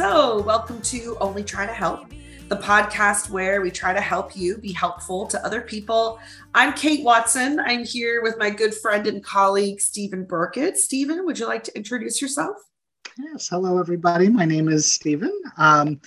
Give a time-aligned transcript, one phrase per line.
[0.00, 2.06] So, welcome to Only Try to Help,
[2.48, 6.18] the podcast where we try to help you be helpful to other people.
[6.54, 7.60] I'm Kate Watson.
[7.60, 10.78] I'm here with my good friend and colleague, Stephen Burkett.
[10.78, 12.56] Stephen, would you like to introduce yourself?
[13.18, 14.30] Yes, hello everybody.
[14.30, 15.38] My name is Stephen.
[15.58, 16.00] Um,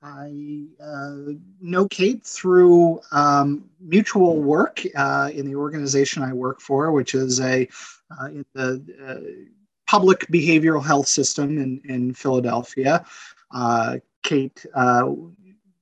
[0.00, 6.92] I uh, know Kate through um, mutual work uh, in the organization I work for,
[6.92, 7.68] which is a
[8.16, 9.50] uh, in the uh,
[9.88, 13.04] public behavioral health system in, in Philadelphia.
[13.52, 15.10] Uh, Kate uh,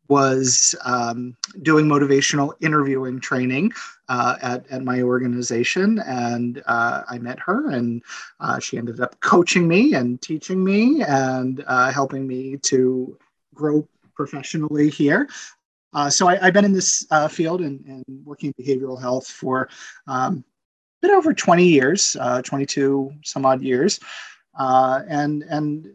[0.08, 3.70] was um, doing motivational interviewing training
[4.08, 8.02] uh, at, at my organization, and uh, I met her, and
[8.41, 13.19] uh, she ended up coaching me and teaching me and uh, helping me to
[13.55, 15.28] grow professionally here.
[16.11, 19.69] So I, have been in this field and, and, working in behavioral health for
[20.06, 20.44] um,
[21.02, 23.98] a bit over 20 years, 22 some odd years,
[24.57, 25.92] and and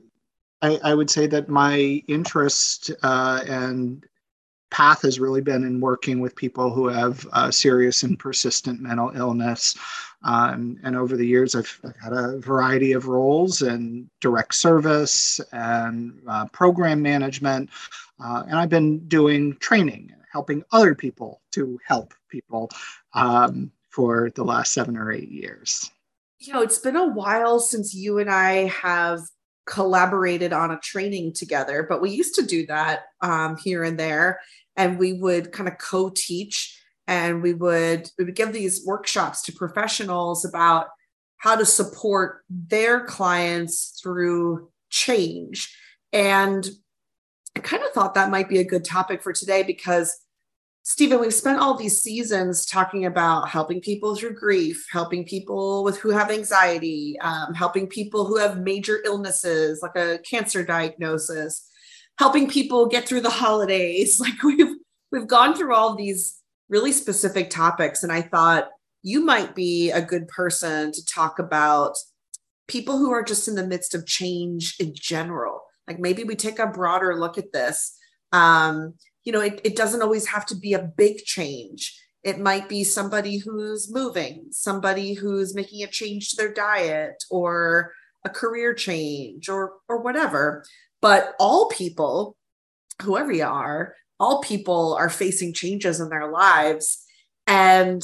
[0.63, 4.05] I, I, would say that my interest uh, and
[4.71, 9.11] path has really been in working with people who have uh, serious and persistent mental
[9.13, 9.75] illness.
[10.23, 15.39] Um, and over the years, I've, I've, had a variety of roles in direct service
[15.51, 17.69] and uh, program management.
[18.23, 22.71] Uh, and I've been doing training, helping other people to help people
[23.13, 25.91] um, for the last seven or eight years.
[26.39, 29.21] You know, it's been a while since you and I have
[29.65, 34.39] collaborated on a training together, but we used to do that um, here and there,
[34.75, 39.51] and we would kind of co-teach, and we would we would give these workshops to
[39.51, 40.87] professionals about
[41.37, 45.75] how to support their clients through change.
[46.13, 46.69] And
[47.55, 50.17] I kind of thought that might be a good topic for today because
[50.85, 55.97] Stephen, we've spent all these seasons talking about helping people through grief, helping people with
[55.97, 61.69] who have anxiety, um, helping people who have major illnesses like a cancer diagnosis,
[62.19, 64.19] helping people get through the holidays.
[64.23, 64.75] Like we've
[65.09, 68.67] we've gone through all these really specific topics, and I thought
[69.03, 71.95] you might be a good person to talk about
[72.67, 75.61] people who are just in the midst of change in general.
[75.87, 77.97] Like maybe we take a broader look at this.
[78.33, 81.99] Um, you know, it, it doesn't always have to be a big change.
[82.23, 87.91] It might be somebody who's moving, somebody who's making a change to their diet or
[88.25, 90.63] a career change or or whatever.
[91.01, 92.37] But all people,
[93.01, 97.03] whoever you are, all people are facing changes in their lives.
[97.45, 98.01] And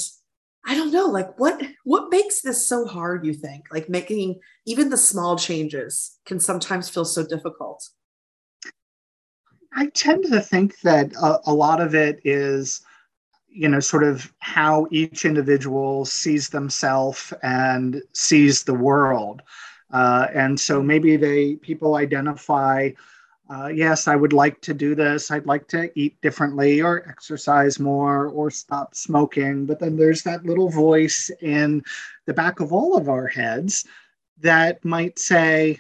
[0.66, 3.66] I don't know, like what what makes this so hard, you think?
[3.72, 7.88] Like making even the small changes can sometimes feel so difficult.
[9.74, 12.82] I tend to think that a, a, lot of it is,
[13.48, 19.42] you know, sort of how each individual sees themselves and sees the world.
[19.92, 22.90] Uh, and so maybe they people identify,
[23.50, 25.32] uh, yes, I would like to do this.
[25.32, 29.66] I'd like to eat differently or exercise more or stop smoking.
[29.66, 31.84] But then there's that little voice in
[32.26, 33.86] the back of all of our heads
[34.40, 35.80] that might say,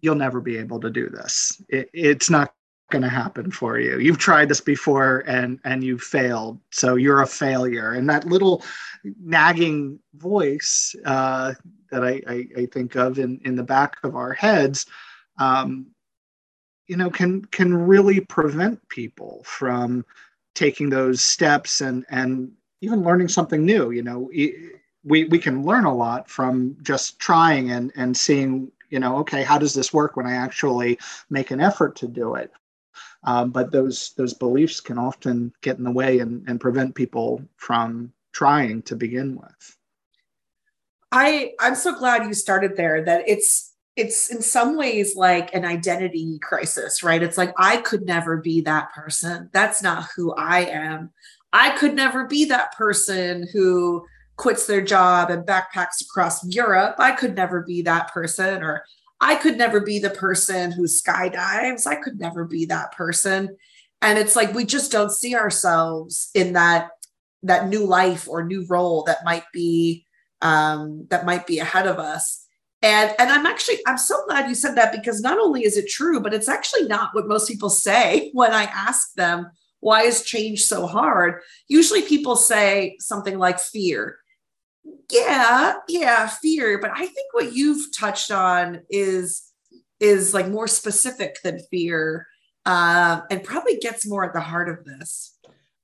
[0.00, 1.62] you'll never be able to do this.
[1.68, 2.52] It, it's not
[2.92, 3.98] going to happen for you.
[3.98, 7.92] You've tried this before and and you failed, so you're a failure.
[7.92, 8.62] And that little
[9.20, 11.54] nagging voice uh,
[11.90, 14.86] that I, I, I, think of in in the back of our heads,
[15.38, 15.86] um,
[16.86, 20.04] you know, can can really prevent people from
[20.54, 23.90] taking those steps and and even learning something new.
[23.90, 24.30] You know,
[25.04, 29.42] we we can learn a lot from just trying and and seeing you know okay
[29.42, 30.98] how does this work when i actually
[31.30, 32.52] make an effort to do it
[33.24, 37.42] um, but those those beliefs can often get in the way and, and prevent people
[37.56, 39.76] from trying to begin with.
[41.12, 43.04] I I'm so glad you started there.
[43.04, 47.22] That it's it's in some ways like an identity crisis, right?
[47.22, 49.50] It's like I could never be that person.
[49.52, 51.10] That's not who I am.
[51.52, 56.96] I could never be that person who quits their job and backpacks across Europe.
[56.98, 58.82] I could never be that person or
[59.22, 61.86] I could never be the person who skydives.
[61.86, 63.56] I could never be that person.
[64.02, 66.88] And it's like we just don't see ourselves in that
[67.44, 70.04] that new life or new role that might be
[70.42, 72.44] um, that might be ahead of us.
[72.82, 75.88] And and I'm actually I'm so glad you said that because not only is it
[75.88, 79.46] true, but it's actually not what most people say when I ask them
[79.78, 81.42] why is change so hard.
[81.68, 84.18] Usually people say something like fear.
[85.10, 89.50] Yeah yeah fear but i think what you've touched on is
[90.00, 92.26] is like more specific than fear
[92.64, 95.36] uh, and probably gets more at the heart of this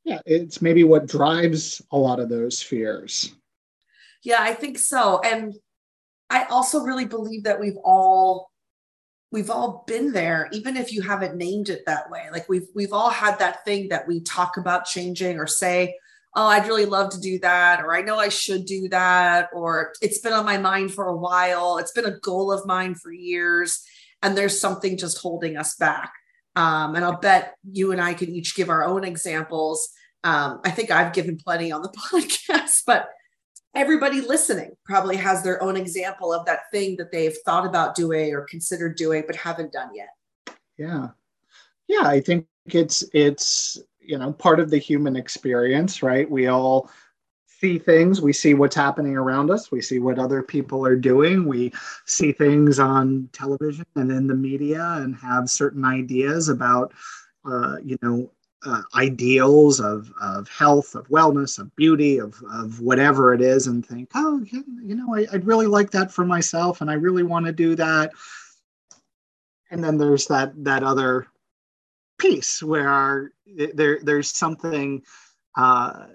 [0.04, 3.34] Yeah, it's maybe what drives a lot of those fears.
[4.24, 5.54] yeah i think so and
[6.30, 8.50] i also really believe that we've all
[9.30, 12.92] we've all been there even if you haven't named it that way like we've we've
[12.92, 15.94] all had that thing that we talk about changing or say
[16.38, 19.92] oh i'd really love to do that or i know i should do that or
[20.00, 21.78] it's been on my mind for a while.
[21.78, 23.84] It's been a goal of mine for years
[24.22, 26.12] and there's something just holding us back.
[26.54, 29.88] Um, and i'll bet you and i can each give our own examples.
[30.24, 33.08] Um, i think i've given plenty on the podcast but
[33.74, 38.32] everybody listening probably has their own example of that thing that they've thought about doing
[38.34, 40.08] or considered doing but haven't done yet.
[40.76, 41.08] Yeah.
[41.86, 46.28] Yeah, I think it's it's you know part of the human experience, right?
[46.28, 46.90] We all
[47.46, 51.46] see things, we see what's happening around us, we see what other people are doing,
[51.46, 51.72] we
[52.06, 56.92] see things on television and in the media and have certain ideas about
[57.44, 58.30] uh, you know
[58.64, 63.86] uh, ideals of, of health, of wellness, of beauty, of, of whatever it is, and
[63.86, 67.46] think, oh, you know, I, I'd really like that for myself, and I really want
[67.46, 68.10] to do that.
[69.70, 71.28] And then there's that that other
[72.18, 73.32] piece where
[73.74, 75.02] there there's something,
[75.56, 76.06] uh,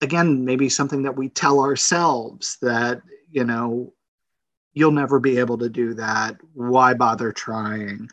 [0.00, 3.92] again, maybe something that we tell ourselves that you know,
[4.72, 6.36] you'll never be able to do that.
[6.54, 8.08] Why bother trying?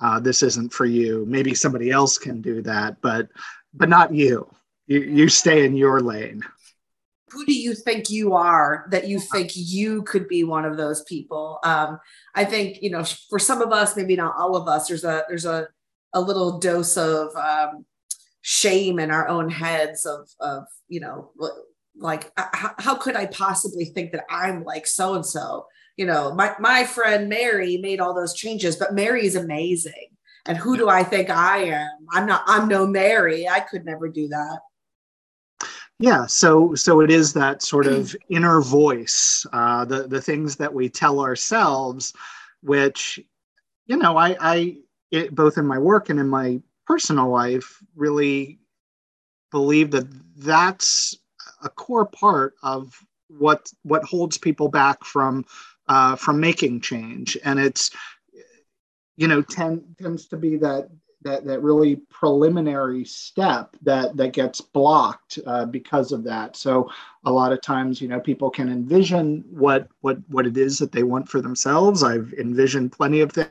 [0.00, 1.24] uh, this isn't for you.
[1.28, 3.28] Maybe somebody else can do that, but
[3.74, 4.50] but not you.
[4.86, 6.42] You, you stay in your lane.
[7.30, 11.04] who do you think you are that you think you could be one of those
[11.04, 12.00] people um,
[12.34, 15.24] i think you know for some of us maybe not all of us there's a
[15.28, 15.68] there's a
[16.12, 17.84] a little dose of um,
[18.42, 21.30] shame in our own heads of of you know
[21.96, 25.66] like how, how could i possibly think that i'm like so and so
[25.96, 30.08] you know my my friend mary made all those changes but mary is amazing.
[30.46, 31.90] And who do i think i am?
[32.12, 33.46] I'm not i'm no mary.
[33.46, 34.60] I could never do that.
[36.00, 40.72] Yeah, so so it is that sort of inner voice, uh, the the things that
[40.72, 42.14] we tell ourselves,
[42.62, 43.20] which,
[43.86, 44.76] you know, I I
[45.10, 48.58] it, both in my work and in my personal life really
[49.50, 51.16] believe that that's
[51.62, 52.98] a core part of
[53.28, 55.44] what what holds people back from
[55.88, 57.90] uh, from making change, and it's
[59.16, 60.88] you know tend, tends to be that
[61.22, 66.56] that that really preliminary step that that gets blocked uh, because of that.
[66.56, 66.90] So
[67.24, 70.92] a lot of times, you know, people can envision what what what it is that
[70.92, 72.02] they want for themselves.
[72.02, 73.48] I've envisioned plenty of th-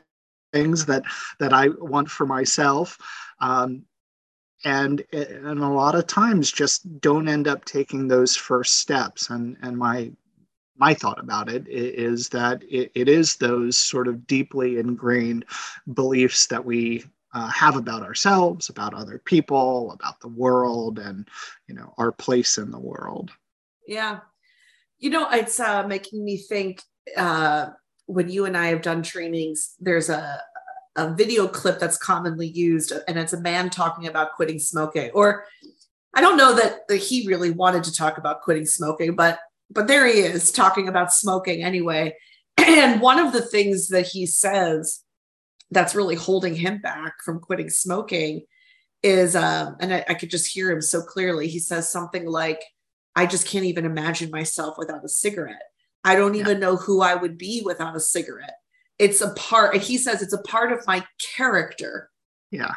[0.52, 1.02] things that
[1.38, 2.98] that I want for myself.
[3.40, 3.84] Um,
[4.64, 9.56] and and a lot of times just don't end up taking those first steps and
[9.62, 10.12] and my
[10.76, 15.46] my thought about it is that it, it is those sort of deeply ingrained
[15.94, 17.02] beliefs that we
[17.32, 21.26] uh, have about ourselves about other people about the world and
[21.66, 23.30] you know our place in the world
[23.90, 24.20] Yeah.
[25.00, 26.82] You know, it's uh, making me think
[27.16, 27.70] uh,
[28.10, 30.40] when you and I have done trainings, there's a,
[30.96, 35.10] a video clip that's commonly used, and it's a man talking about quitting smoking.
[35.14, 35.44] Or
[36.14, 39.38] I don't know that, he really wanted to talk about quitting smoking, but
[39.72, 42.14] but there he is talking about smoking anyway.
[42.58, 45.02] And one of the things that he says
[45.70, 48.42] that's really holding him back from quitting smoking
[49.02, 51.48] is, um, and I, I could just hear him so clearly.
[51.48, 52.62] He says something like,
[53.16, 55.62] I just can't even imagine myself without a cigarette.
[56.04, 58.58] I don't even know who I would be without a cigarette.
[58.98, 61.04] It's a part, he says it's a part of my
[61.36, 62.10] character.
[62.50, 62.74] yeah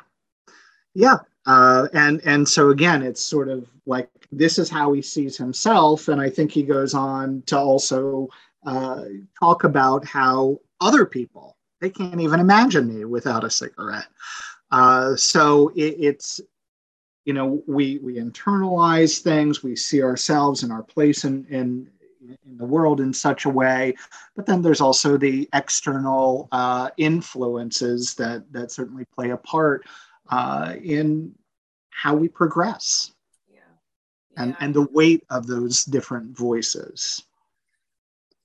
[0.94, 5.38] yeah uh, and and so again it's sort of like this is how he sees
[5.38, 8.27] himself and i think he goes on to also
[8.65, 9.03] uh,
[9.38, 14.08] talk about how other people they can't even imagine me without a cigarette
[14.72, 16.39] uh, so it, it's
[17.25, 21.88] you know we we internalize things we see ourselves and our place in in
[22.46, 23.94] in the world in such a way
[24.36, 29.86] but then there's also the external uh, influences that that certainly play a part
[30.30, 31.34] uh, in
[31.89, 33.12] how we progress
[33.53, 33.60] Yeah.
[34.38, 34.58] and Yeah.
[34.60, 37.24] and the weight of those different voices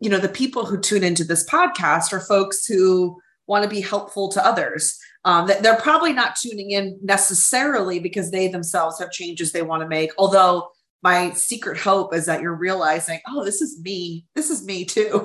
[0.00, 3.80] you know, the people who tune into this podcast are folks who want to be
[3.80, 4.96] helpful to others.
[5.24, 9.82] Um, that they're probably not tuning in necessarily because they themselves have changes they want
[9.82, 10.12] to make.
[10.16, 10.70] Although
[11.02, 14.26] my secret hope is that you're realizing, oh, this is me.
[14.34, 15.24] This is me too.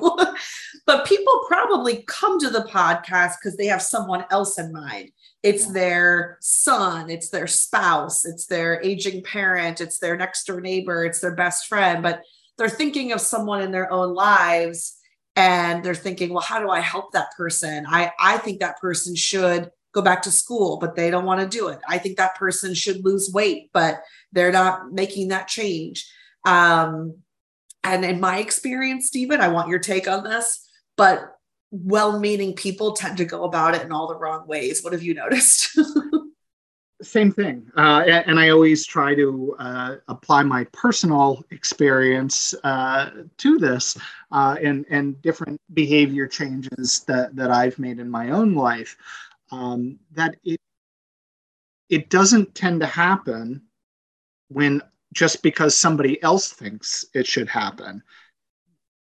[0.86, 5.10] but people probably come to the podcast because they have someone else in mind.
[5.42, 11.03] It's their son, it's their spouse, it's their aging parent, it's their next door neighbor,
[11.06, 12.03] it's their best friend.
[12.03, 12.22] But
[12.58, 14.96] they're thinking of someone in their own lives
[15.36, 17.86] and they're thinking, well, how do I help that person?
[17.88, 21.57] I, I think that person should go back to school, but they don't want to
[21.57, 21.79] do it.
[21.88, 26.09] I think that person should lose weight, but they're not making that change.
[26.45, 27.15] Um,
[27.83, 31.35] and in my experience, Stephen, I want your take on this, but
[31.71, 34.83] well meaning people tend to go about it in all the wrong ways.
[34.83, 35.77] What have you noticed?
[37.01, 37.69] Same thing.
[37.75, 43.97] Uh, and, I always try to uh, apply my personal experience uh, to this
[44.31, 48.95] uh, and, and different behavior changes that, that I've made in my own life.
[49.53, 50.60] Um, that it,
[51.89, 53.62] it doesn't tend to happen
[54.48, 54.81] when
[55.13, 58.01] just because somebody else thinks it should happen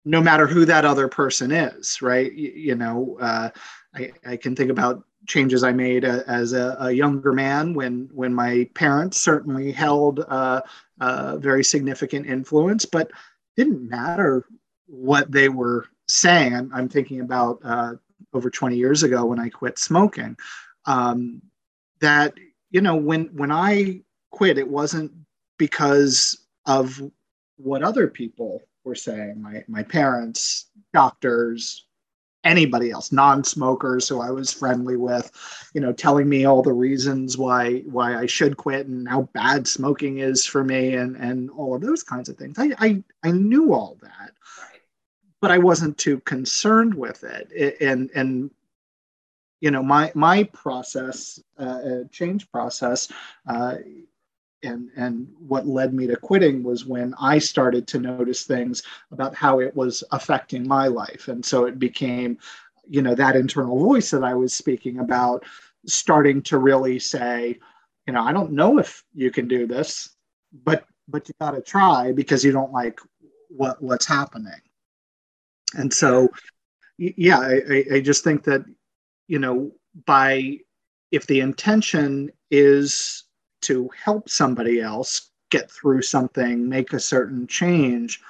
[0.04, 2.32] no matter who that other person is right?
[2.32, 3.48] You, you know uh,
[3.94, 8.10] I, I, can think about changes i made a, as a, a, younger man when
[8.12, 10.62] when my parents certainly held a
[11.38, 13.10] very significant influence but
[13.56, 14.44] didn't matter
[14.86, 16.54] what they were saying.
[16.54, 17.94] I'm, I'm thinking about uh,
[18.32, 20.36] over 20 years ago when i quit smoking.
[20.84, 21.42] Um,
[22.00, 22.34] that
[22.70, 25.10] you know when when i quit it wasn't
[25.58, 27.00] because of
[27.56, 31.86] what other people were saying my my parents doctors
[32.44, 35.30] anybody else non-smokers who i was friendly with
[35.74, 39.68] you know telling me all the reasons why why i should quit and how bad
[39.68, 42.58] smoking is for me and and all of those kinds of things.
[42.58, 44.32] I i, I knew all that
[45.42, 47.52] but i wasn't too concerned with it.
[47.82, 48.50] And and
[49.60, 53.12] you know my my process uh, change process
[53.46, 53.76] uh,
[54.62, 59.34] and and what led me to quitting was when I started to notice things about
[59.34, 62.38] how it was affecting my life, and so it became,
[62.88, 65.44] you know, that internal voice that I was speaking about,
[65.86, 67.58] starting to really say,
[68.06, 70.10] you know, I don't know if you can do this,
[70.64, 73.00] but but you got to try because you don't like
[73.48, 74.60] what what's happening,
[75.74, 76.28] and so
[76.98, 78.64] yeah, I, I just think that
[79.28, 79.72] you know
[80.06, 80.58] by
[81.10, 83.24] if the intention is
[83.62, 88.20] to help somebody else get through something, make a certain change,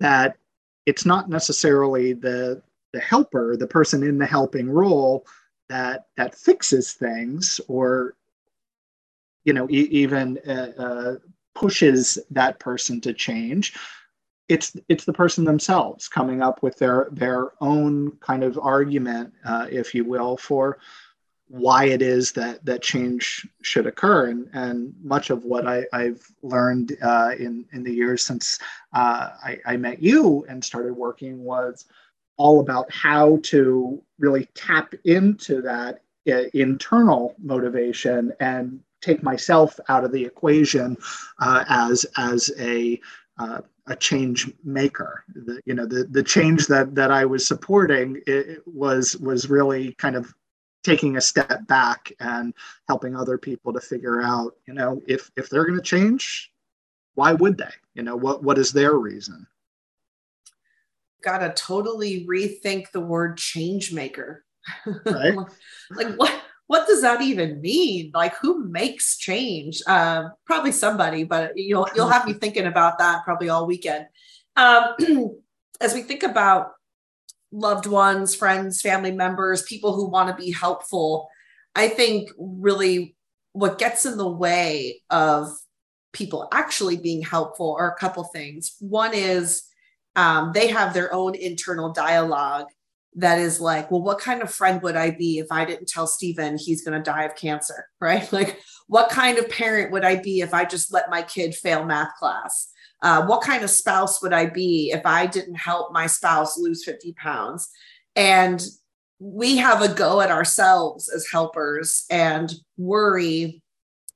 [0.00, 0.36] that
[0.84, 2.62] it's not necessarily the
[2.92, 5.26] the helper, the person in the helping role
[5.68, 8.14] that that fixes things or
[9.44, 11.14] you know e- even uh, uh,
[11.54, 13.74] pushes that person to change
[14.48, 19.66] it's it's the person themselves coming up with their their own kind of argument uh,
[19.70, 20.78] if you will for
[21.48, 24.26] why it is that that change should occur.
[24.26, 28.58] And and much of what I, I've learned uh, in in the years since
[28.92, 31.84] uh, I, I, met you and started working was
[32.36, 40.04] all about how to really tap into that uh, internal motivation and take myself out
[40.04, 40.96] of the equation
[41.38, 43.00] uh, as as a
[43.38, 45.24] uh, a change maker.
[45.34, 49.92] The, you know, the, the change that, that I was supporting it was was really
[49.94, 50.34] kind of
[50.82, 52.54] taking a step back and
[52.88, 56.52] helping other people to figure out, you know, if if they're going to change,
[57.14, 57.72] why would they?
[57.94, 59.46] You know, what what is their reason?
[61.22, 64.44] Got to totally rethink the word change maker.
[65.04, 65.34] Right.
[65.90, 68.10] like what what does that even mean?
[68.12, 69.82] Like who makes change?
[69.86, 74.06] Um, probably somebody, but you'll you'll have me thinking about that probably all weekend.
[74.56, 74.94] Um,
[75.80, 76.72] as we think about
[77.52, 81.28] loved ones, friends, family members, people who want to be helpful.
[81.74, 83.16] I think really
[83.52, 85.50] what gets in the way of
[86.12, 88.76] people actually being helpful are a couple things.
[88.80, 89.62] One is
[90.16, 92.66] um, they have their own internal dialogue
[93.16, 96.06] that is like, well, what kind of friend would I be if I didn't tell
[96.06, 97.88] Stephen he's going to die of cancer?
[98.00, 98.30] Right?
[98.32, 101.84] Like, what kind of parent would I be if I just let my kid fail
[101.84, 102.68] math class?
[103.02, 106.84] Uh, what kind of spouse would I be if I didn't help my spouse lose
[106.84, 107.68] 50 pounds?
[108.14, 108.64] And
[109.18, 113.62] we have a go at ourselves as helpers and worry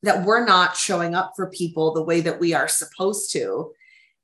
[0.03, 3.73] that we're not showing up for people the way that we are supposed to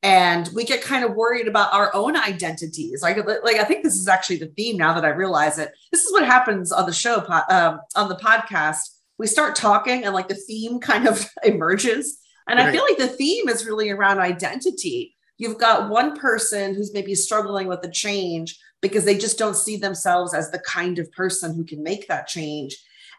[0.03, 3.95] and we get kind of worried about our own identities like like i think this
[3.95, 6.93] is actually the theme now that i realize it this is what happens on the
[6.93, 7.17] show
[7.51, 8.81] um, on the podcast
[9.19, 12.69] we start talking and like the theme kind of emerges and right.
[12.69, 15.17] I feel like the theme is really around identity.
[15.39, 19.77] You've got one person who's maybe struggling with a change because they just don't see
[19.77, 22.77] themselves as the kind of person who can make that change.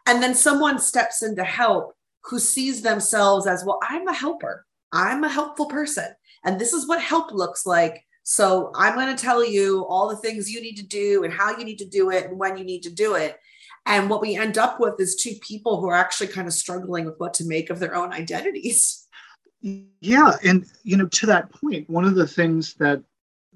[0.07, 1.93] And then someone steps in to help
[2.23, 6.07] who sees themselves as, well, I'm a helper, I'm a helpful person.
[6.43, 8.03] And this is what help looks like.
[8.23, 11.57] So I'm going to tell you all the things you need to do and how
[11.57, 13.37] you need to do it and when you need to do it.
[13.85, 17.05] And what we end up with is two people who are actually kind of struggling
[17.05, 19.07] with what to make of their own identities.
[19.61, 23.01] Yeah, and you know, to that point, one of the things that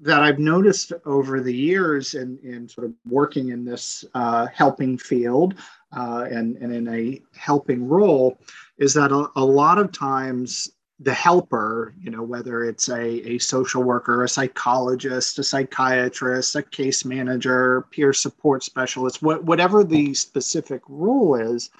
[0.02, 4.98] that I've noticed over the years in, in sort of working in this uh, helping
[4.98, 5.54] field
[5.96, 8.38] uh, and, and in a helping role
[8.78, 13.38] is that a, a, lot of times the helper, you know, whether it's a, a
[13.38, 20.14] social worker, a psychologist, a psychiatrist, a case manager, peer support specialist, wh- whatever the
[20.14, 21.70] specific role is,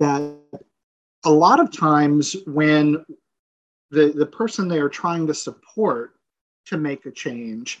[0.00, 0.34] that
[1.24, 3.04] a lot of times when
[3.90, 6.14] the, the person they are trying to support
[6.66, 7.80] to make a change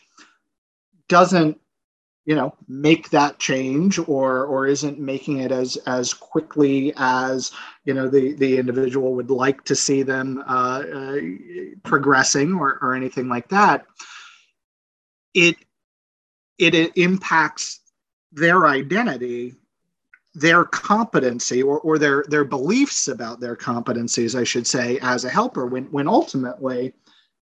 [1.08, 1.58] doesn't
[2.26, 7.52] you know make that change or or isn't making it as as quickly as
[7.84, 11.16] you know the the individual would like to see them uh, uh,
[11.84, 13.86] progressing or or anything like that
[15.32, 15.56] it,
[16.58, 17.80] it it impacts
[18.32, 19.54] their identity
[20.34, 25.30] their competency or, or their their beliefs about their competencies i should say as a
[25.30, 26.92] helper when when ultimately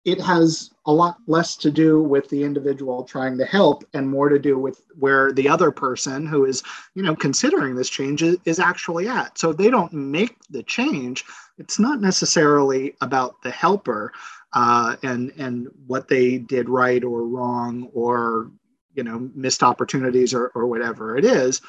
[0.04, 4.28] it has a lot less to do with the individual trying to help and more
[4.28, 6.62] to do with where the other person who is
[6.94, 9.36] you know considering this change is, is actually at.
[9.38, 11.24] So they don't make the change.
[11.58, 14.12] It's not necessarily about the helper
[14.54, 18.50] uh, and and what they did right or wrong or
[18.94, 21.60] you know missed opportunities or, or whatever it is.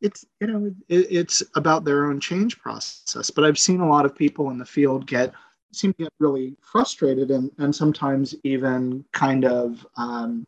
[0.00, 3.30] It's you know it, it's about their own change process.
[3.30, 5.34] But i've seen a lot of people in the field get
[5.72, 10.46] seem to get really frustrated and, and sometimes even kind of um,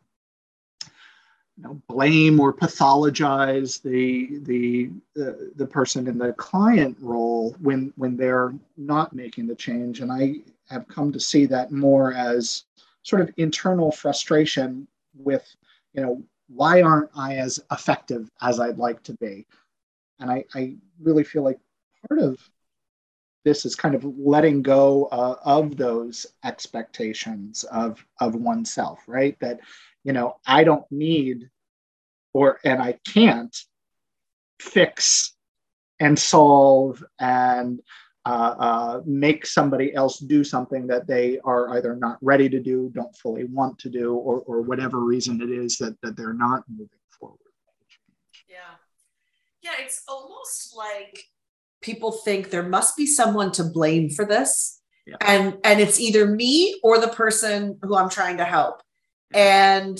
[1.57, 7.93] you know, blame or pathologize the the the, the person in the client role when
[7.95, 10.01] when they're not making the change.
[10.01, 10.35] And i
[10.69, 12.63] have come to see that more as
[13.03, 15.55] sort of internal frustration with
[15.93, 19.45] you know why aren't i as effective as i'd like to be?
[20.19, 21.59] And i, I really feel like
[22.07, 22.37] part of
[23.45, 29.59] this is kind of letting go uh, of those expectations of of oneself right that
[30.03, 31.49] you know i don't need
[32.33, 33.55] or and i can't
[34.59, 35.33] fix
[35.99, 37.81] and solve and
[38.25, 42.91] uh, uh, make somebody else do something that they are either not ready to do,
[42.95, 46.63] don't fully want to do, or, or whatever reason it is that, that they're not
[46.67, 47.37] moving forward.
[48.49, 48.55] Yeah.
[49.61, 51.25] Yeah, it's almost like
[51.85, 54.81] people think there must be someone to blame for this.
[55.07, 55.17] Yeah.
[55.21, 58.81] and and it's either me or the person who i'm trying to help.
[59.35, 59.99] And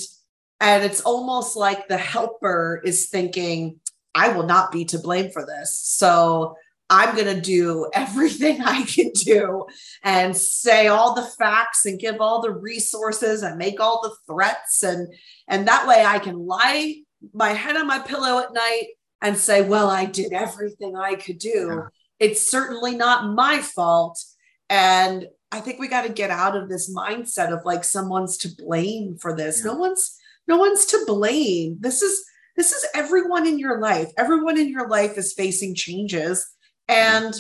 [0.60, 3.80] and it's almost like the helper is thinking
[4.16, 5.80] i will not be to blame for this.
[5.80, 6.56] So
[6.90, 9.66] i'm going to do everything i can do
[10.04, 14.82] and say all the facts and give all the resources and make all the threats.
[14.82, 15.14] And
[15.48, 16.96] and that way i can lie
[17.32, 18.88] my head on my pillow at night
[19.26, 21.68] and say, well, I did everything I could do.
[21.72, 21.88] Yeah.
[22.20, 24.24] It's certainly not my fault.
[24.70, 28.50] And I think we got to get out of this mindset of like someone's to
[28.56, 29.60] blame for this.
[29.60, 29.72] Yeah.
[29.72, 30.16] No one's
[30.48, 31.78] no one's to blame.
[31.80, 32.24] This is
[32.56, 34.12] this is everyone in your life.
[34.16, 36.46] Everyone in your life is facing changes
[36.88, 37.34] and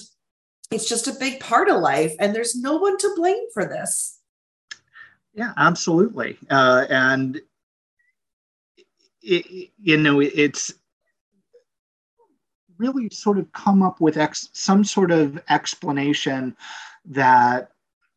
[0.71, 4.19] it's just a big part of life and there's no one to blame for this.
[5.35, 6.39] Yeah, absolutely.
[6.49, 7.39] Uh, and
[9.21, 10.73] it, you know, it's
[12.77, 16.55] really sort of come up with ex- some sort of explanation
[17.05, 17.71] that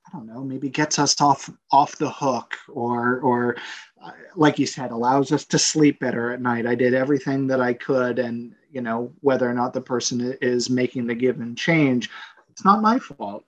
[0.06, 3.56] I don't know, maybe gets us off off the hook, or or
[4.02, 6.66] uh, like you said, allows us to sleep better at night.
[6.66, 10.70] I did everything that I could, and you know whether or not the person is
[10.70, 12.08] making the given change,
[12.50, 13.44] it's not my fault.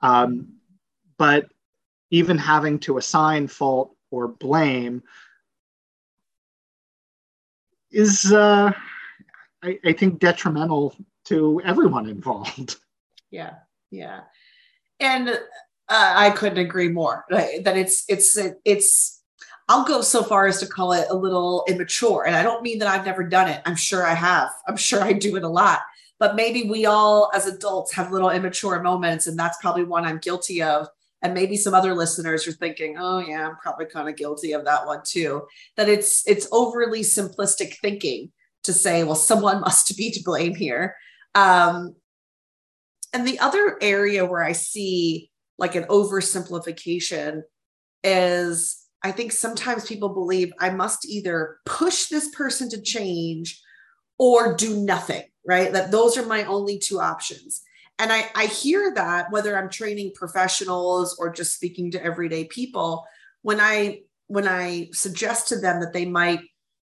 [0.00, 0.54] Um,
[1.18, 1.50] but
[2.10, 5.02] even having to assign fault or blame
[7.90, 8.72] is uh,
[9.62, 10.94] I, I think detrimental
[11.26, 12.76] to everyone involved.
[13.30, 13.56] Yeah,
[13.90, 14.20] yeah,
[15.00, 15.34] and uh,
[15.90, 17.26] I couldn't agree more.
[17.28, 19.22] That it's it's it's.
[19.68, 22.78] I'll go so far as to call it a little immature, and I don't mean
[22.78, 23.60] that I've never done it.
[23.66, 24.48] I'm sure I have.
[24.66, 25.80] I'm sure I do it a lot.
[26.18, 30.20] But maybe we all, as adults, have little immature moments, and that's probably one I'm
[30.20, 30.88] guilty of.
[31.20, 34.64] And maybe some other listeners are thinking, "Oh yeah, I'm probably kind of guilty of
[34.64, 38.32] that one too." That it's it's overly simplistic thinking
[38.68, 40.94] to say, well, someone must be to blame here.
[41.34, 41.96] Um,
[43.12, 47.42] and the other area where I see like an oversimplification
[48.04, 53.60] is I think sometimes people believe I must either push this person to change
[54.18, 55.72] or do nothing, right?
[55.72, 57.62] That those are my only two options.
[57.98, 63.04] And I, I hear that whether I'm training professionals or just speaking to everyday people,
[63.42, 66.40] when I when I suggest to them that they might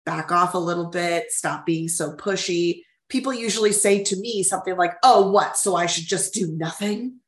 [0.09, 2.81] back off a little bit, stop being so pushy.
[3.09, 5.55] People usually say to me something like, Oh, what?
[5.55, 7.19] So I should just do nothing?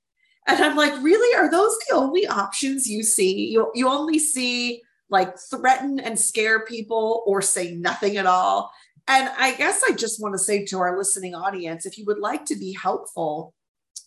[0.47, 1.37] And I'm like, really?
[1.37, 3.49] Are those the only options you see?
[3.49, 8.71] You, you only see like threaten and scare people or say nothing at all.
[9.07, 12.17] And I guess I just want to say to our listening audience if you would
[12.17, 13.53] like to be helpful,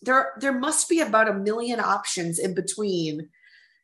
[0.01, 3.29] there, there must be about a million options in between,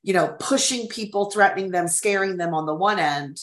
[0.04, 3.40] you know, pushing people, threatening them, scaring them on the one end,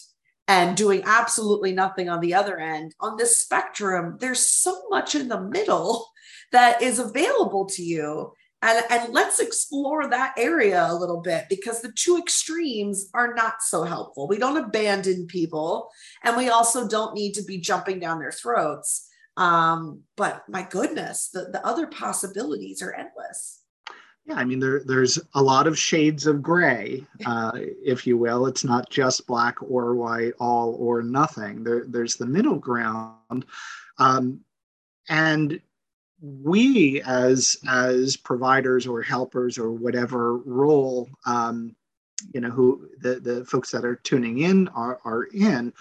[0.48, 2.94] and doing absolutely nothing on the other end.
[3.00, 6.08] On this spectrum, there's so much in the middle
[6.52, 8.32] that is available to you.
[8.62, 13.56] And, and let's explore that area a little bit because the two extremes are not
[13.61, 14.26] so helpful.
[14.26, 15.90] We don't abandon people,
[16.24, 19.06] and we also don't need to be jumping down their throats.
[19.37, 23.62] Um, but my goodness, the, the other possibilities are endless.
[24.28, 28.46] Yeah, I mean, there, there's a lot of shades of gray, uh, if you will.
[28.46, 31.64] It's not just black or white, all or nothing.
[31.64, 33.46] There, there's the middle ground.
[33.96, 34.40] Um,
[35.08, 35.58] and
[36.20, 41.74] we as as providers or helpers or whatever role um,
[42.34, 45.72] you know who the the folks that are tuning in are are in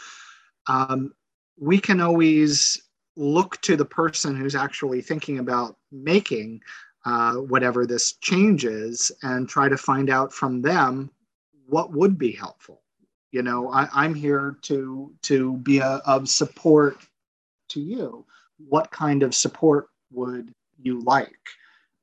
[0.67, 1.11] um,
[1.59, 2.79] we can always
[3.15, 6.61] look to the person who's actually thinking about making
[7.05, 11.09] uh, whatever this change is and try to find out from them
[11.67, 12.81] what would be helpful
[13.31, 16.97] you know I, am here to to be a, of support
[17.69, 18.25] to you
[18.57, 21.39] what kind of support would you like?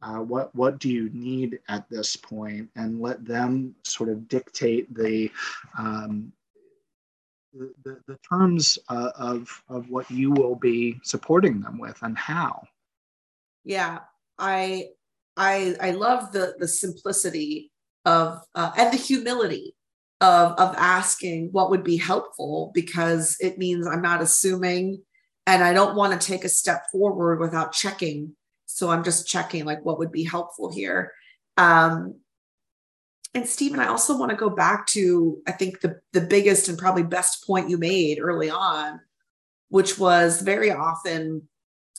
[0.03, 2.69] Uh, what what do you need at this point?
[2.77, 5.31] And let them sort of dictate the
[5.79, 6.33] um,
[7.55, 12.67] the, the, terms uh, of of what you will be supporting them with and how.
[13.65, 14.01] Yeah,
[14.39, 14.89] I
[15.37, 17.71] I I love the the simplicity
[18.05, 19.75] of uh, and the humility
[20.21, 25.03] of of asking what would be helpful because it means I'm not assuming
[25.47, 28.35] and I don't want to take a step forward without checking.
[28.67, 31.13] So I'm just checking like what would be helpful here.
[31.57, 32.17] Um,
[33.35, 36.79] and Stephen, I also want to go back to I think the the biggest and
[36.79, 39.01] probably best point you made early on,
[39.69, 41.49] which was very often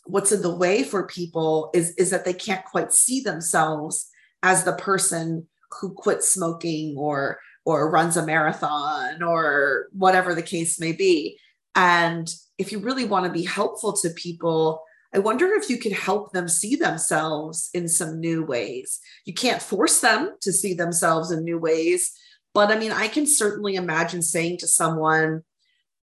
[0.06, 4.10] what's in the way for people is is that they can't quite see themselves
[4.44, 5.48] as the person
[5.80, 11.38] who quits smoking or or runs a marathon or whatever the case may be
[11.76, 15.91] and if you really want to be helpful to people, I wonder if you could
[15.91, 19.00] help them see themselves in some new ways.
[19.26, 22.12] You can't force them to see themselves in new ways,
[22.54, 25.44] but I mean, I can certainly imagine saying to someone,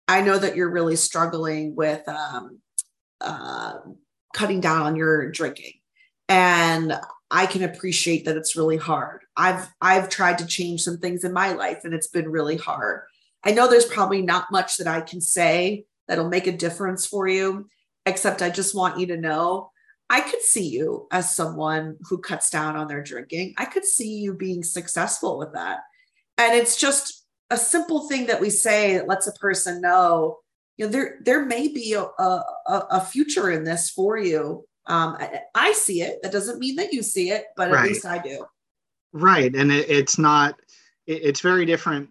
[0.07, 2.59] I know that you're really struggling with um,
[3.21, 3.79] uh,
[4.33, 5.73] cutting down on your drinking.
[6.27, 6.93] And
[7.31, 9.21] I can appreciate that it's really hard.
[9.35, 13.03] I've I've tried to change some things in my life and it's been really hard.
[13.43, 17.27] I know there's probably not much that I can say that'll make a difference for
[17.27, 17.69] you,
[18.05, 19.71] except I just want you to know
[20.09, 23.53] I could see you as someone who cuts down on their drinking.
[23.57, 25.81] I could see you being successful with that.
[26.37, 30.39] And it's just a simple thing that we say that lets a person know,
[30.79, 34.65] you know, there there may be a, a, a future in this for you.
[34.85, 36.19] Um, I, I, see it.
[36.23, 37.81] That doesn't mean that you see it, but right.
[37.81, 38.45] at least I do.
[39.11, 40.55] Right, and it, it's not.
[41.05, 42.09] It, it's very different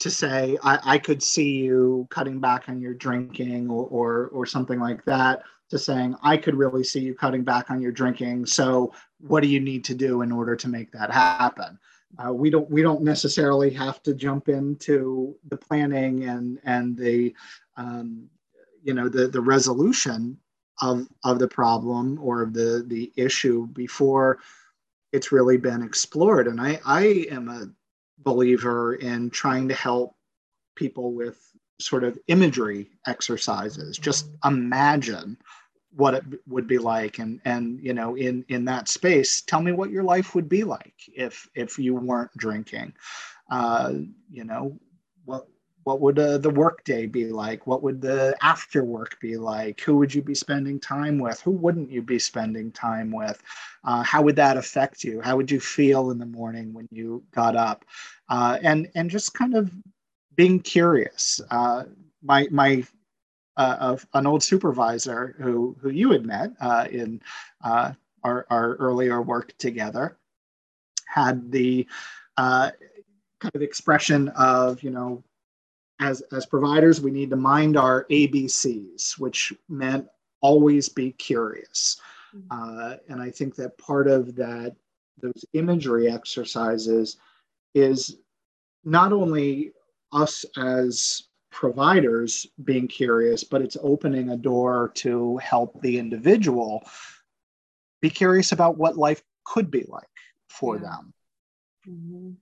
[0.00, 4.46] to say I, I could see you cutting back on your drinking or, or or
[4.46, 8.46] something like that to saying I could really see you cutting back on your drinking.
[8.46, 11.78] So what do you need to do in order to make that happen?
[12.16, 17.34] Uh, we don't we don't necessarily have to jump into the planning and and the
[17.76, 18.28] um,
[18.82, 20.38] you know the the resolution
[20.80, 24.38] of of the problem or the the issue before
[25.12, 26.46] it's really been explored.
[26.46, 27.68] And I I am a
[28.18, 30.16] believer in trying to help
[30.74, 31.38] people with
[31.80, 33.98] sort of imagery exercises.
[33.98, 35.36] Just imagine
[35.94, 37.18] what it would be like.
[37.18, 40.64] And and you know in in that space tell me what your life would be
[40.64, 42.94] like if if you weren't drinking.
[43.50, 43.94] Uh
[44.30, 44.78] you know
[45.24, 45.46] what
[45.88, 47.66] what would uh, the workday be like?
[47.66, 49.80] What would the after work be like?
[49.80, 51.40] Who would you be spending time with?
[51.40, 53.42] Who wouldn't you be spending time with?
[53.84, 55.22] Uh, how would that affect you?
[55.22, 57.86] How would you feel in the morning when you got up?
[58.28, 59.72] Uh, and and just kind of
[60.36, 61.40] being curious.
[61.50, 61.84] Uh,
[62.22, 62.84] my my
[63.58, 67.20] uh, an old supervisor who who you had met uh, in
[67.62, 70.16] our, our earlier work together
[71.06, 71.86] had the
[72.36, 75.22] kind of expression of you know
[76.00, 80.06] as as providers we need to mind our abcs which meant
[80.40, 82.00] always be curious
[82.34, 82.46] mm-hmm.
[82.50, 84.74] uh, and i think that part of that
[85.20, 87.16] those imagery exercises
[87.74, 88.18] is
[88.84, 89.72] not only
[90.12, 91.27] us as
[91.58, 96.88] providers being curious but it's opening a door to help the individual
[98.00, 100.06] be curious about what life could be like
[100.48, 100.82] for Yeah.
[100.82, 101.14] them.
[101.88, 102.36] Mhm.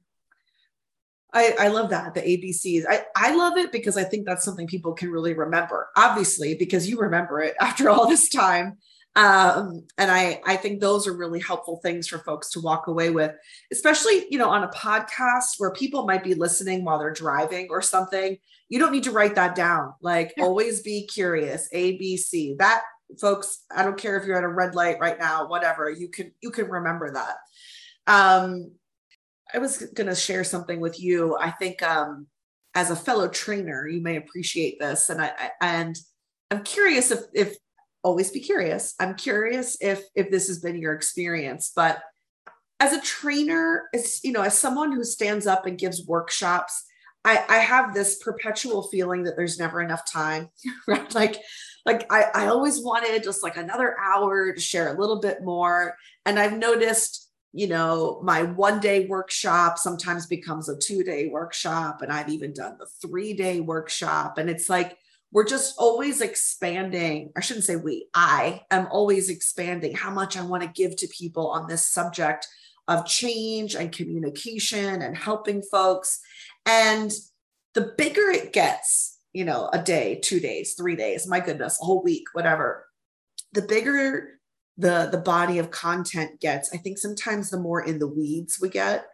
[1.33, 2.85] I, I love that the ABCs.
[2.87, 5.89] I, I love it because I think that's something people can really remember.
[5.97, 8.77] Obviously, because you remember it after all this time.
[9.17, 13.11] Um, and I I think those are really helpful things for folks to walk away
[13.11, 13.33] with,
[13.73, 17.81] especially you know on a podcast where people might be listening while they're driving or
[17.83, 18.37] something.
[18.69, 19.95] You don't need to write that down.
[20.03, 20.45] Like Yeah.
[20.45, 21.69] always be curious.
[21.73, 22.57] ABC.
[22.59, 22.83] That
[23.21, 23.65] folks.
[23.75, 25.49] I don't care if you're at a red light right now.
[25.49, 27.37] Whatever you can you can remember that.
[28.07, 28.73] Um,
[29.55, 31.37] I was going to share something with you.
[31.41, 32.27] I think um,
[32.75, 35.97] as a fellow trainer, you may appreciate this, and I, I and
[36.51, 37.57] I'm curious if if
[38.07, 38.95] always be curious.
[39.01, 42.01] I'm curious if if this has been your experience, but
[42.79, 46.85] as a trainer, as you know, as someone who stands up and gives workshops,
[47.25, 50.51] I, I have this perpetual feeling that there's never enough time,
[50.87, 51.13] right?
[51.17, 51.41] Like,
[51.85, 55.97] like I, I always wanted just like another hour to share a little bit more.
[56.25, 62.03] And I've noticed, you know, my one day workshop sometimes becomes a two day workshop.
[62.03, 64.39] And I've even done the three day workshop.
[64.39, 64.97] And it's like,
[65.37, 67.31] we're just always expanding.
[67.37, 71.07] I shouldn't say we, I am always expanding how much I want to give to
[71.09, 72.49] people on this subject
[72.89, 76.21] of change and communication and helping folks.
[76.65, 77.13] And
[77.75, 81.85] the bigger it gets, you know, a day, two days, three days, my goodness, a
[81.85, 82.87] whole week, whatever,
[83.53, 84.41] the bigger
[84.79, 88.71] the the body of content gets, I think sometimes the more in the weeds we
[88.71, 89.05] get.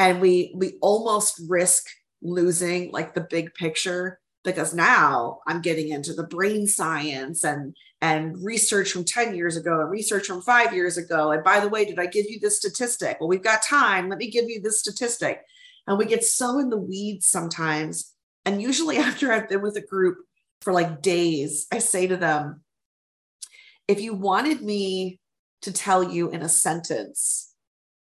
[0.00, 1.86] And we we almost risk
[2.22, 8.42] losing like the big picture because now I'm getting into the brain science and and
[8.42, 11.32] research from 10 years ago and research from 5 years ago.
[11.32, 13.18] And by the way did I give you this statistic?
[13.20, 14.08] Well we've got time.
[14.08, 15.42] Let me give you this statistic.
[15.86, 18.14] And we get so in the weeds sometimes.
[18.44, 20.18] And usually after I've been with a group
[20.60, 22.62] for like days I say to them
[23.88, 25.18] if you wanted me
[25.62, 27.52] to tell you in a sentence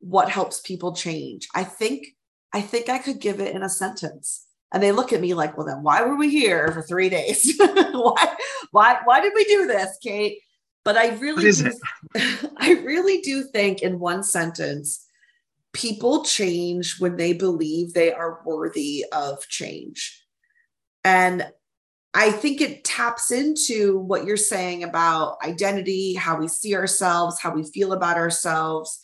[0.01, 2.09] what helps people change I think
[2.53, 5.56] I think I could give it in a sentence and they look at me like,
[5.56, 7.54] well, then why were we here for three days?
[7.58, 8.37] why,
[8.70, 10.38] why, why did we do this, Kate?
[10.85, 11.72] But I really, do,
[12.56, 15.06] I really do think in one sentence,
[15.72, 20.24] people change when they believe they are worthy of change.
[21.04, 21.46] And
[22.14, 27.54] I think it taps into what you're saying about identity, how we see ourselves, how
[27.54, 29.00] we feel about ourselves.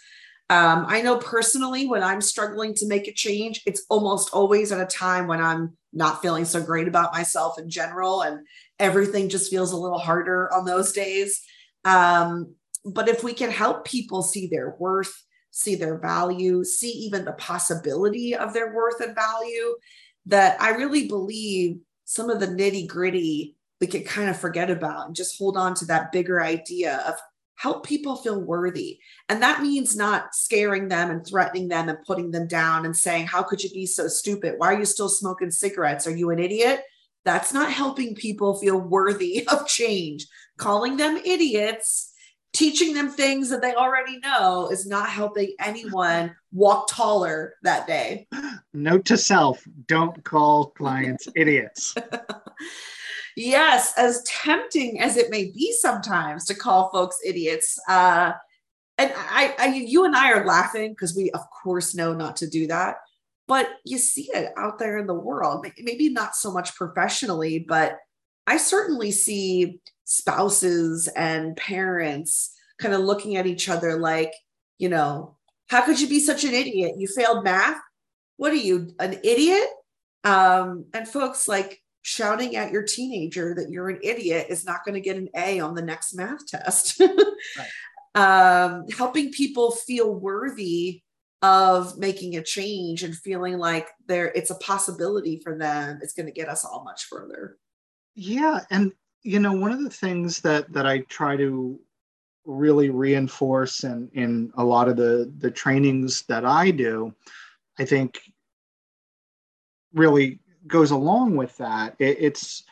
[0.50, 4.80] Um, I know personally when I'm struggling to make a change, it's almost always at
[4.80, 8.46] a time when I'm not feeling so great about myself in general, and
[8.78, 11.42] everything just feels a little harder on those days.
[11.84, 15.12] Um, but if we can help people see their worth,
[15.50, 19.76] see their value, see even the possibility of their worth and value,
[20.26, 25.06] that I really believe some of the nitty gritty we could kind of forget about
[25.06, 27.14] and just hold on to that bigger idea of
[27.58, 28.98] help people feel worthy.
[29.28, 33.26] And that means not scaring them and threatening them and putting them down and saying,
[33.26, 34.54] How could you be so stupid?
[34.56, 36.06] Why are you still smoking cigarettes?
[36.06, 36.82] Are you an idiot?
[37.24, 40.26] That's not helping people feel worthy of change.
[40.56, 42.12] Calling them idiots,
[42.52, 48.28] teaching them things that they already know is not helping anyone walk taller that day.
[48.72, 51.94] Note to self don't call clients idiots.
[53.38, 57.78] yes, as tempting as it may be sometimes to call folks idiots.
[57.88, 58.32] Uh,
[58.98, 62.48] and I, I, you and I are laughing because we, of course, know not to
[62.48, 62.96] do that.
[63.46, 67.96] But you see it out there in the world, maybe not so much professionally, but
[68.46, 74.32] I certainly see spouses and parents kind of looking at each other like,
[74.78, 75.36] you know,
[75.68, 76.94] how could you be such an idiot?
[76.98, 77.80] You failed math.
[78.36, 79.68] What are you, an idiot?
[80.24, 84.94] Um, and folks like shouting at your teenager that you're an idiot is not going
[84.94, 87.00] to get an A on the next math test.
[88.14, 91.02] um, helping people feel worthy
[91.42, 96.26] of making a change and feeling like there it's a possibility for them it's going
[96.26, 97.56] to get us all much further
[98.16, 98.90] Yeah, and
[99.22, 101.78] you know, one of the things that that I try to
[102.44, 107.14] really reinforce in in a lot of the the trainings that I do,
[107.78, 108.20] I think
[109.92, 111.94] really goes along with that.
[111.98, 112.64] It, it's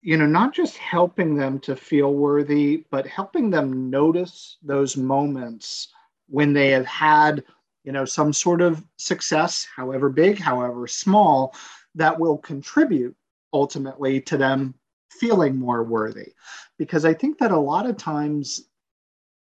[0.00, 5.88] you know not just helping them to feel worthy, but helping them notice those moments
[6.28, 7.44] when they have had
[7.84, 11.54] you know some sort of success, however big, however small,
[11.94, 13.14] that will contribute
[13.52, 14.74] ultimately to them
[15.10, 16.32] feeling more worthy
[16.78, 18.68] because i think that a lot of times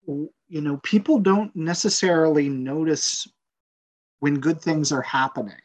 [0.08, 3.28] you know people don't necessarily notice
[4.20, 5.56] when good things are happening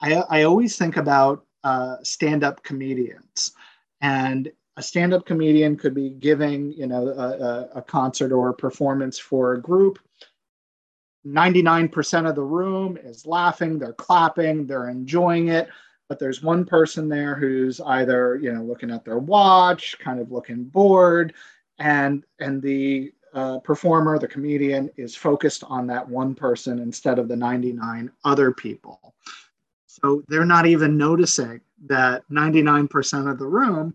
[0.00, 3.52] i, I always think about uh, stand-up comedians
[4.00, 9.18] and a stand-up comedian could be giving you know a, a, concert or a performance
[9.18, 9.98] for a group
[11.26, 15.68] 99% of the room is laughing, they're clapping, they're enjoying it.
[16.08, 20.32] But there's one person there who's either, you know, looking at their watch, kind of
[20.32, 21.34] looking bored,
[21.78, 27.28] and and the uh, performer, the comedian, is focused on that one person instead of
[27.28, 29.14] the 99 other people.
[29.90, 33.94] So they're not even noticing that 99% of the room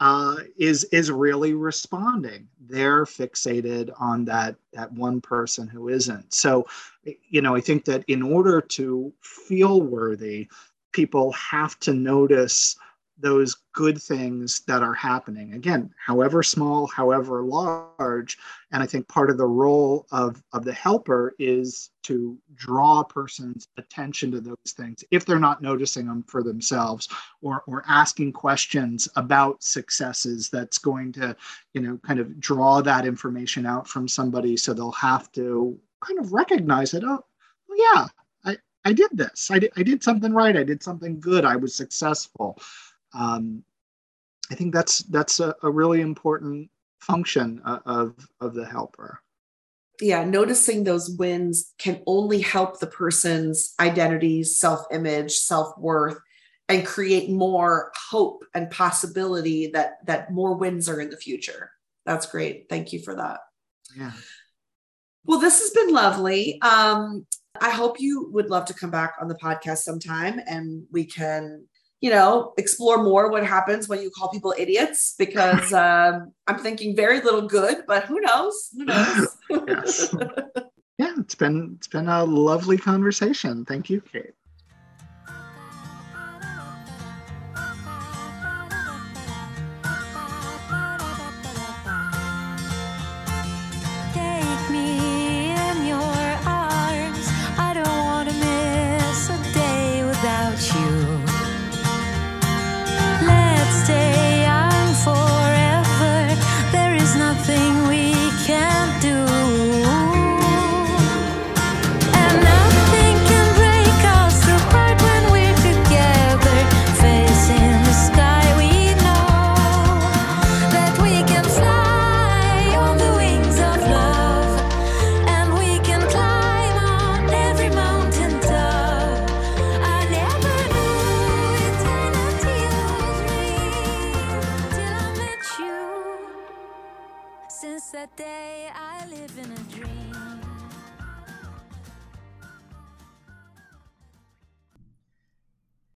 [0.00, 2.48] uh, is is really responding.
[2.60, 6.34] They're fixated on that that one person who isn't.
[6.34, 6.66] So,
[7.28, 10.48] you know, I think that in order to feel worthy,
[10.92, 12.76] people have to notice
[13.18, 15.54] those good things that are happening.
[15.54, 18.38] Again however small however large
[18.72, 23.04] and i think part of the role of of the helper is to draw a
[23.04, 27.08] person's attention to those things if they're not noticing them for themselves
[27.42, 31.34] or or asking questions about successes that's going to
[31.72, 36.18] you know kind of draw that information out from somebody so they'll have to kind
[36.18, 37.24] of recognize it oh,
[37.70, 38.06] oh yeah
[38.44, 39.50] i i did this.
[39.50, 40.56] I did, I did something right.
[40.56, 41.44] I did something good.
[41.44, 42.58] I was successful
[43.14, 43.64] um,
[44.50, 49.20] I think that's that's a, a really important function uh, of of the helper.
[50.00, 56.18] Yeah, noticing those wins can only help the person's identity, self-image, self-worth,
[56.68, 61.70] and create more hope and possibility that that more wins are in the future.
[62.06, 62.66] That's great.
[62.68, 63.40] Thank you for that.
[63.96, 64.12] Yeah.
[65.24, 66.60] Well, this has been lovely.
[66.60, 67.26] Um,
[67.60, 71.66] I hope you would love to come back on the podcast sometime and we can
[72.04, 76.94] you know, explore more what happens when you call people idiots because um, I'm thinking
[76.94, 78.68] very little good, but who knows?
[78.76, 79.36] Who knows?
[79.66, 80.14] yes.
[80.96, 83.64] Yeah, it's been it's been a lovely conversation.
[83.64, 84.33] Thank you, Kate.